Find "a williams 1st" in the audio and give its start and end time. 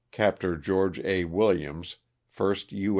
1.01-2.71